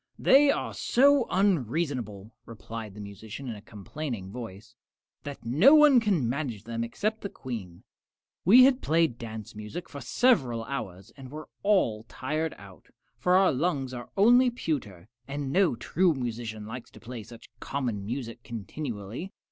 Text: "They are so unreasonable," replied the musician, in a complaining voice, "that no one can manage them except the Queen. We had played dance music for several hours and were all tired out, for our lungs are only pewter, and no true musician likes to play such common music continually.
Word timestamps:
"They 0.17 0.49
are 0.49 0.73
so 0.73 1.27
unreasonable," 1.29 2.31
replied 2.47 2.95
the 2.95 2.99
musician, 2.99 3.47
in 3.47 3.55
a 3.55 3.61
complaining 3.61 4.31
voice, 4.31 4.73
"that 5.21 5.45
no 5.45 5.75
one 5.75 5.99
can 5.99 6.27
manage 6.27 6.63
them 6.63 6.83
except 6.83 7.21
the 7.21 7.29
Queen. 7.29 7.83
We 8.43 8.63
had 8.63 8.81
played 8.81 9.19
dance 9.19 9.53
music 9.55 9.87
for 9.87 10.01
several 10.01 10.63
hours 10.63 11.11
and 11.15 11.29
were 11.29 11.49
all 11.61 12.01
tired 12.09 12.55
out, 12.57 12.87
for 13.19 13.35
our 13.35 13.51
lungs 13.51 13.93
are 13.93 14.09
only 14.17 14.49
pewter, 14.49 15.07
and 15.27 15.51
no 15.51 15.75
true 15.75 16.15
musician 16.15 16.65
likes 16.65 16.89
to 16.89 16.99
play 16.99 17.21
such 17.21 17.51
common 17.59 18.03
music 18.03 18.41
continually. 18.41 19.31